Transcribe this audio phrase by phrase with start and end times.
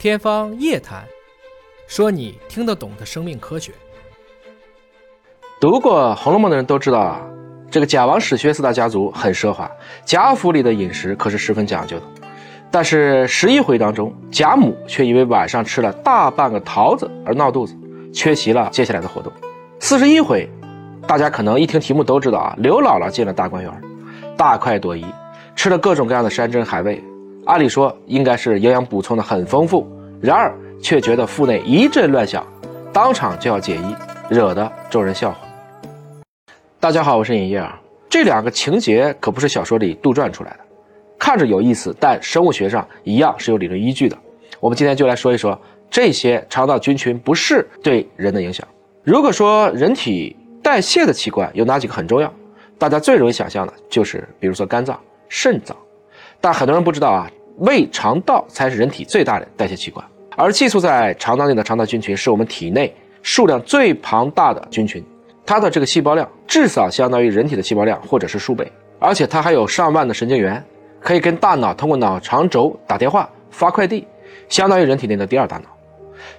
[0.00, 1.04] 天方夜谭，
[1.86, 3.70] 说你听得懂的生命科学。
[5.60, 7.20] 读过《红楼梦》的人都知道啊，
[7.70, 9.70] 这个贾王史薛四大家族很奢华，
[10.06, 12.06] 贾府里的饮食可是十分讲究的。
[12.70, 17.76] 但是十一回当中，贾母却因为晚上吃了大半个桃子而闹肚子，
[18.10, 19.30] 缺席了接下来的活动。
[19.80, 20.48] 四十一回，
[21.06, 23.70] 大家可能一听题目都知道啊，刘姥姥进了大观园，
[24.34, 25.04] 大快朵颐，
[25.54, 27.04] 吃了各种各样的山珍海味。
[27.46, 29.90] 按理说应该是营养补充的很丰富，
[30.22, 32.46] 然而却觉得腹内一阵乱响，
[32.92, 33.96] 当场就要解衣，
[34.28, 35.38] 惹得众人笑话。
[36.78, 37.80] 大家好，我是尹烨啊。
[38.06, 40.58] 这两个情节可不是小说里杜撰出来的，
[41.18, 44.18] 看着有意思，但生物学上一样是有理论依据的。
[44.58, 48.66] 我们今天就来说一说这些肠道菌群不适对人的影响。
[49.02, 52.30] 如果说人体代谢的器官有哪几个很重要，
[52.76, 55.74] 大家最容易想象的就是，比如说肝脏、肾脏。
[56.42, 60.04] 但很多人不知道啊，胃肠道才是人体最大的代谢器官，
[60.36, 65.04] 而寄宿在肠道内的肠道菌群是我们体内数量最庞大的菌群，
[65.44, 68.66] 它的这个细胞量至少相当于人体的细胞量或者是数倍，
[68.98, 70.62] 而且它还有上万的神经元，
[71.00, 74.06] 可以跟大脑通过脑肠轴打电话发快递，
[74.48, 75.64] 相当于人体内的第二大脑。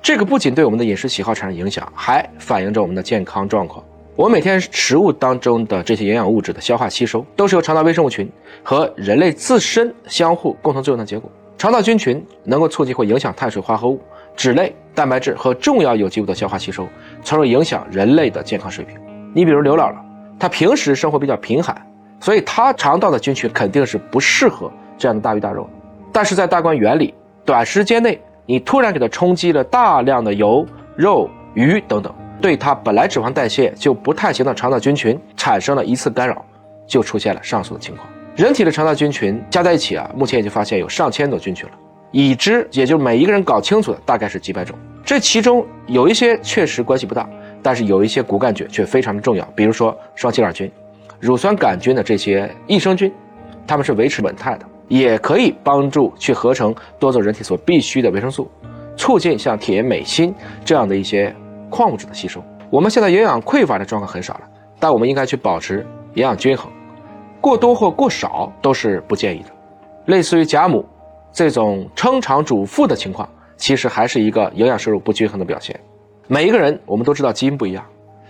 [0.00, 3.84] 这个不仅对我们的饮食喜好产生影响，还反映着我们的健康状况。
[4.16, 8.30] 我们每天食物当中的这些营养物质的消化吸收，都是由肠道微生物群
[8.62, 11.30] 和人类自身相互共同作用的结果。
[11.56, 14.00] 肠道菌群能够促进或影响碳水化合物、
[14.34, 16.86] 脂类、蛋白质和重要有机物的消化吸收，
[17.22, 18.98] 从而影响人类的健康水平。
[19.32, 19.96] 你比如刘姥姥，
[20.38, 21.80] 她平时生活比较贫寒，
[22.18, 25.68] 所以她肠道的菌群肯定是不适合这样的大鱼大肉。
[26.12, 27.14] 但是在大观园里，
[27.44, 32.12] 短时间内你突然给她冲击了大量的油、肉、鱼等等。
[32.40, 36.44] 对它本来脂肪代谢就不太行的肠道菌群产生了一次干扰，
[36.86, 38.08] 就出现了上述的情况。
[38.34, 41.74] 人体的肠道菌群加在一起啊，目前已经发现有上千种菌群了，
[42.10, 44.74] 已知也就每一个人搞清楚的大概是几百种。
[45.04, 47.28] 这其中有一些确实关系不大，
[47.62, 50.70] 但是有一些骨干菌却非常的重要，比如说双歧杆菌、
[51.18, 53.12] 乳酸杆菌的这些益生菌，
[53.66, 58.50] 它们是维持稳态的，也可以帮助去合成多种人体所必需的维生素，
[58.96, 60.32] 促进像铁、镁、锌
[60.64, 61.34] 这样的一些。
[61.70, 64.40] 矿物质的吸收，我们现在营养匮乏的状况很少了，
[64.78, 66.70] 但我们应该去保持营养均衡，
[67.40, 69.50] 过多或过少都是不建议的。
[70.06, 70.84] 类似于贾母
[71.32, 75.78] 这种撑场主妇的情况，其实还是一个营养摄入不均衡的表现。
[76.26, 77.84] 每一个人我们都知道基因不一样，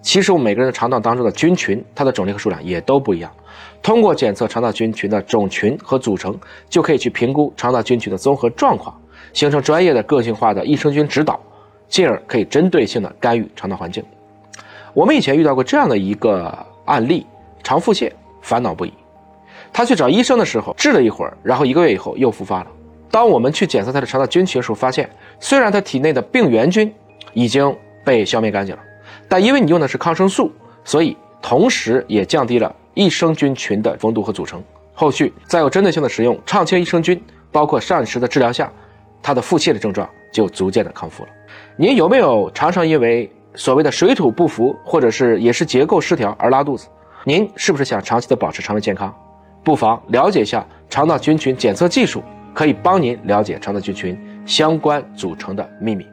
[0.00, 3.30] 其实我们每个人的肠道当中的菌群，它的种类和数量也都不一样。
[3.82, 6.36] 通过检测肠道菌群的种群和组成，
[6.68, 8.94] 就可以去评估肠道菌群的综合状况，
[9.32, 11.38] 形成专业的个性化的益生菌指导。
[11.94, 14.02] 进而可以针对性的干预肠道环境。
[14.92, 16.52] 我们以前遇到过这样的一个
[16.86, 17.24] 案例：
[17.62, 18.10] 肠腹泻，
[18.42, 18.92] 烦恼不已。
[19.72, 22.66] 他去找医生的时候治了一会儿，然后一个月以后又复发了。
[23.12, 26.92] 当我们去检测他的肠道菌群的时候，发现虽然他体内的病原菌
[27.32, 27.72] 已经
[28.04, 28.82] 被消灭干净了，
[29.28, 30.50] 但因为你用的是抗生素，
[30.82, 34.60] 所以同时也降低了益生菌群的丰度和组成。
[34.94, 37.22] 后续再有针对性的使用畅清益生菌，
[37.52, 38.68] 包括膳食的治疗下，
[39.22, 41.28] 他的腹泻的症状就逐渐的康复了。
[41.76, 46.86] 您有没有常常因为所谓的水土不服，或者是饮食结构失调而拉肚子？
[47.24, 49.12] 您是不是想长期的保持肠胃健康？
[49.64, 52.22] 不妨了解一下肠道菌群检测技术，
[52.54, 56.06] 可以帮您了解肠道菌群相关组成的秘密。